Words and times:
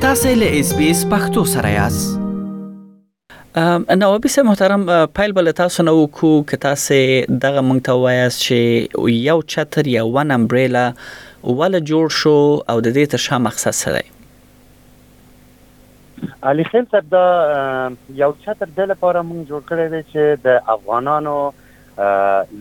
تاسې 0.00 0.28
له 0.40 0.46
اس 0.58 0.68
بي 0.76 0.86
اس 0.90 1.00
پختو 1.10 1.40
سره 1.52 1.68
یاست 1.70 3.56
نوابي 4.02 4.28
سه 4.34 4.42
محترم 4.48 4.84
پایل 5.16 5.32
بل 5.38 5.50
تاسو 5.58 5.82
نو 5.88 5.92
کو 6.18 6.30
ک 6.52 6.60
تاسو 6.62 6.94
دغه 7.44 7.62
مونږ 7.70 7.84
ته 7.88 7.96
وایاست 8.04 8.44
چې 8.44 9.10
یو 9.16 9.34
چتر 9.54 9.90
یا 9.94 10.04
ون 10.14 10.32
امبريلا 10.36 10.84
ول 11.58 11.80
جوړ 11.90 12.06
شو 12.20 12.34
او 12.36 12.76
د 12.86 12.88
دې 12.88 13.12
ته 13.16 13.22
شا 13.26 13.40
مقصد 13.48 13.76
څه 13.80 13.98
دی 13.98 14.06
علي 16.52 16.66
خیل 16.70 16.88
صاحب 16.96 17.10
دا 17.16 17.24
یو 18.22 18.30
چتر 18.46 18.72
د 18.80 18.90
لپاره 18.94 19.24
مونږ 19.32 19.52
جوړ 19.52 19.68
کړی 19.72 19.86
دی 19.96 20.02
چې 20.06 20.40
د 20.48 20.58
افغانانو 20.78 21.36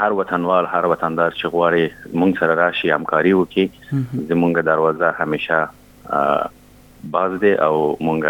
هر 0.00 0.10
وطنوال 0.20 0.64
هر 0.72 0.84
وطندار 0.94 1.30
چې 1.38 1.44
غواړي 1.54 1.84
مونږ 2.22 2.32
سره 2.42 2.52
راشي 2.62 2.88
همکاري 2.94 3.32
وکړي 3.38 3.66
زمونږ 4.32 4.54
دروازه 4.70 5.06
همیشه 5.22 5.58
باز 7.16 7.32
دي 7.46 7.54
او 7.68 7.74
مونږ 8.08 8.20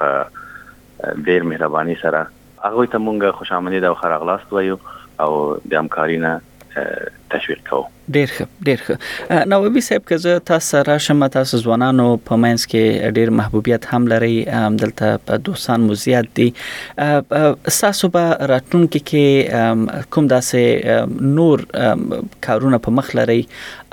په 0.00 0.08
ډیر 1.30 1.44
مهرباني 1.52 1.96
سره 2.04 2.20
هغه 2.66 2.86
ته 2.92 3.02
مونږ 3.08 3.18
خوش 3.40 3.50
آمدید 3.60 3.84
او 3.90 3.94
خیر 4.04 4.12
اغلاست 4.20 4.48
وایو 4.58 4.76
او 5.24 5.32
د 5.56 5.72
همکارینه 5.82 6.32
تشویق 7.30 7.58
کوو 7.68 7.82
ډیر 8.14 8.28
ښه 8.34 8.44
ډیر 8.66 8.80
ښه 8.86 8.96
نو 9.50 9.56
وبي 9.62 9.80
صاحب 9.86 10.04
که 10.10 10.16
زه 10.24 10.32
تاسو 10.50 10.66
سره 10.74 10.94
شم 11.06 11.24
تاسو 11.36 11.58
ځوانانو 11.64 12.04
په 12.28 12.38
مینس 12.44 12.66
کې 12.72 13.12
ډیر 13.20 13.32
محبوبیت 13.38 13.88
هم 13.94 14.06
لري 14.12 14.36
دلته 14.82 15.20
په 15.30 15.40
دوستان 15.48 15.86
مو 15.90 15.96
زیات 16.04 16.28
دي 16.40 16.46
تاسو 17.28 18.10
به 18.18 18.24
راتلونکي 18.52 19.02
کې 19.10 20.04
کوم 20.16 20.30
داسې 20.34 21.28
نور 21.38 21.64
کارونه 22.48 22.80
په 22.88 22.96
مخ 22.98 23.10
لري 23.20 23.38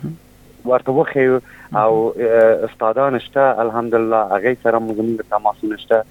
ورته 0.65 0.91
وخه 0.91 1.41
او 1.75 2.13
استادان 2.67 3.19
شته 3.19 3.61
الحمدلله 3.61 4.23
هغه 4.37 4.57
سره 4.63 4.79
موږ 4.79 4.97
نه 5.01 5.23
تماسونه 5.31 5.77
شته 5.77 6.03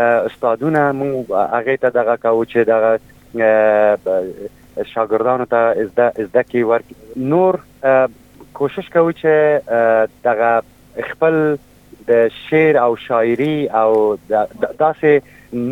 استادونه 0.00 0.84
مو 1.02 1.08
هغه 1.30 1.76
ته 1.84 1.90
دغه 1.98 2.14
کاو 2.24 2.40
چې 2.52 2.60
دغه 2.70 2.90
شاګردانو 4.92 5.46
ته 5.54 5.60
زده 5.90 6.08
زده 6.30 6.42
کی 6.52 6.60
ورک 6.72 6.86
نور 7.34 7.54
کوشش 8.60 8.86
کوي 8.98 9.14
چې 9.22 9.34
دغه 10.28 10.52
خپل 11.12 11.34
د 12.08 12.10
شعر 12.40 12.74
او 12.82 12.90
شاعری 13.04 13.56
او 13.78 13.88
داسې 14.28 15.12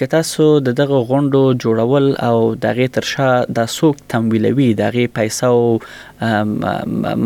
که 0.02 0.06
تاسو 0.16 0.50
د 0.68 0.78
دغه 0.82 0.98
غونډو 1.10 1.44
جوړول 1.64 2.06
او 2.30 2.56
دغه 2.68 2.88
ترشا 3.00 3.32
د 3.62 3.72
سوق 3.78 3.96
تمویلوي 4.16 4.70
دغه 4.84 5.08
پیسې 5.08 5.44
او 5.44 5.80